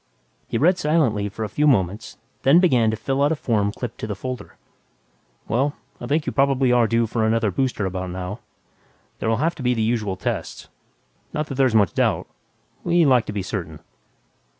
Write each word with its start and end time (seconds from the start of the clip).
He 0.47 0.57
read 0.57 0.79
silently 0.79 1.29
for 1.29 1.43
a 1.43 1.47
few 1.47 1.67
moments, 1.67 2.17
then 2.41 2.59
began 2.59 2.89
to 2.89 2.97
fill 2.97 3.21
out 3.21 3.31
a 3.31 3.35
form 3.35 3.71
clipped 3.71 3.99
to 3.99 4.07
the 4.07 4.15
folder. 4.15 4.57
"Well, 5.47 5.75
I 5.99 6.07
think 6.07 6.25
you 6.25 6.31
probably 6.31 6.71
are 6.71 6.87
due 6.87 7.05
for 7.05 7.23
another 7.23 7.51
booster 7.51 7.85
about 7.85 8.09
now. 8.09 8.39
There'll 9.19 9.37
have 9.37 9.53
to 9.53 9.61
be 9.61 9.75
the 9.75 9.83
usual 9.83 10.15
tests. 10.15 10.69
Not 11.33 11.45
that 11.49 11.53
there's 11.53 11.75
much 11.75 11.93
doubt... 11.93 12.25
we 12.83 13.05
like 13.05 13.27
to 13.27 13.31
be 13.31 13.43
certain." 13.43 13.79